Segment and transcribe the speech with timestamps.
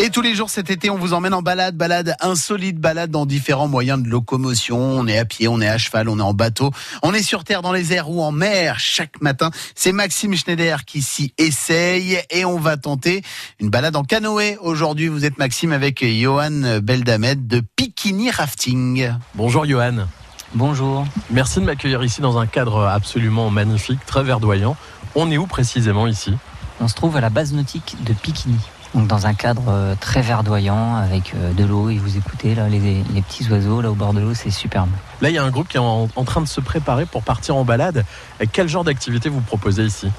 [0.00, 3.26] Et tous les jours cet été, on vous emmène en balade, balade insolite, balade dans
[3.26, 4.78] différents moyens de locomotion.
[4.78, 6.70] On est à pied, on est à cheval, on est en bateau,
[7.02, 8.78] on est sur terre, dans les airs ou en mer.
[8.78, 13.22] Chaque matin, c'est Maxime Schneider qui s'y essaye et on va tenter
[13.58, 14.56] une balade en canoë.
[14.60, 19.12] Aujourd'hui, vous êtes Maxime avec Johan Beldamed de Pikini Rafting.
[19.34, 20.06] Bonjour Johan.
[20.54, 21.06] Bonjour.
[21.30, 24.76] Merci de m'accueillir ici dans un cadre absolument magnifique, très verdoyant.
[25.16, 26.34] On est où précisément ici?
[26.80, 28.60] On se trouve à la base nautique de Pikini.
[28.94, 32.68] Donc dans un cadre euh, très verdoyant avec euh, de l'eau et vous écoutez là
[32.68, 34.88] les, les petits oiseaux là au bord de l'eau, c'est superbe.
[35.20, 37.22] Là, il y a un groupe qui est en, en train de se préparer pour
[37.22, 38.04] partir en balade.
[38.40, 40.10] Et quel genre d'activité vous proposez ici?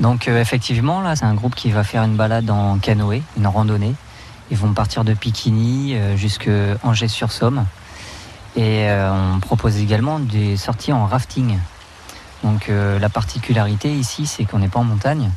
[0.00, 3.46] Donc euh, effectivement là, c'est un groupe qui va faire une balade en canoë, une
[3.46, 3.94] randonnée.
[4.50, 7.66] Ils vont partir de Pikini euh, jusqu'à Angers-sur-Somme.
[8.56, 11.58] Et euh, on propose également des sorties en rafting.
[12.42, 15.30] Donc euh, la particularité ici, c'est qu'on n'est pas en montagne.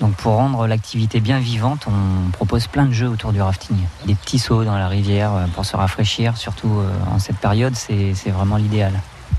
[0.00, 3.76] Donc pour rendre l'activité bien vivante, on propose plein de jeux autour du rafting.
[4.06, 7.74] Des petits sauts dans la rivière euh, pour se rafraîchir, surtout euh, en cette période,
[7.76, 8.92] c'est vraiment l'idéal.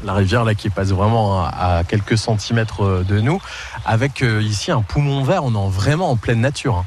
[0.03, 3.39] La rivière là qui passe vraiment à, quelques centimètres euh, de nous,
[3.85, 6.77] avec euh, ici un poumon vert, on est vraiment en pleine nature.
[6.77, 6.85] hein.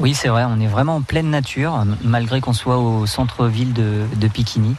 [0.00, 4.04] Oui, c'est vrai, on est vraiment en pleine nature, malgré qu'on soit au centre-ville de,
[4.14, 4.76] de Pikini.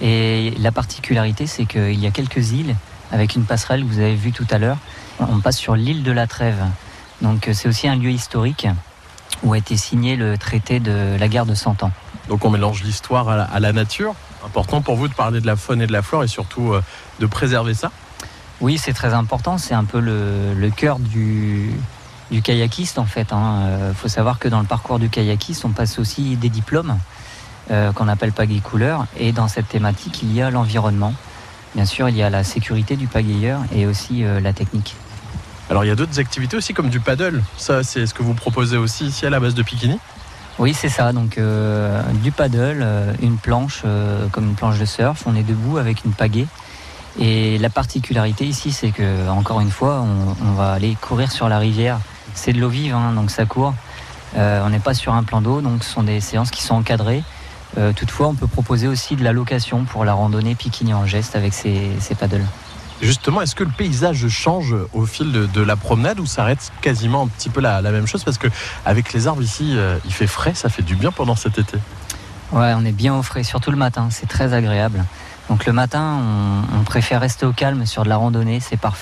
[0.00, 2.74] Et la particularité, c'est qu'il y a quelques îles
[3.12, 4.78] avec une passerelle que vous avez vue tout à l'heure.
[5.20, 6.64] On passe sur l'île de la Trêve.
[7.22, 8.66] Donc euh, c'est aussi un lieu historique
[9.42, 11.90] où a été signé le traité de la guerre de Cent Ans.
[12.28, 14.14] Donc on mélange l'histoire à, la- à la nature.
[14.44, 16.82] Important pour vous de parler de la faune et de la flore et surtout euh,
[17.20, 17.90] de préserver ça?
[18.60, 19.58] Oui, c'est très important.
[19.58, 21.72] C'est un peu le, le cœur du,
[22.30, 23.28] du kayakiste en fait.
[23.32, 26.96] Il faut savoir que dans le parcours du kayakiste, on passe aussi des diplômes
[27.72, 29.06] euh, qu'on appelle pagaie couleur.
[29.16, 31.14] Et dans cette thématique, il y a l'environnement.
[31.74, 34.94] Bien sûr, il y a la sécurité du pagayeur et aussi euh, la technique.
[35.70, 37.42] Alors il y a d'autres activités aussi comme du paddle.
[37.56, 39.98] Ça, c'est ce que vous proposez aussi ici à la base de Pikini?
[40.58, 41.12] Oui, c'est ça.
[41.12, 45.22] Donc euh, du paddle, euh, une planche euh, comme une planche de surf.
[45.26, 46.46] On est debout avec une pagaie.
[47.18, 51.58] Et la particularité ici, c'est que encore une fois, on, va aller courir sur la
[51.58, 51.98] rivière.
[52.34, 53.74] C'est de l'eau vive, hein, donc ça court.
[54.34, 57.22] On n'est pas sur un plan d'eau, donc ce sont des séances qui sont encadrées.
[57.96, 61.52] Toutefois, on peut proposer aussi de la location pour la randonnée Pikini en geste avec
[61.52, 62.46] ces, ces paddles.
[63.02, 67.24] Justement, est-ce que le paysage change au fil de, la promenade ou ça reste quasiment
[67.24, 68.46] un petit peu la, même chose Parce que
[68.86, 71.78] avec les arbres ici, euh, il fait frais, ça fait du bien pendant cet été.
[72.52, 75.04] Ouais, on est bien au frais, surtout le matin, c'est très agréable.
[75.48, 76.20] Donc le matin,
[76.78, 79.00] on préfère rester au calme sur de la randonnée, c'est parfait.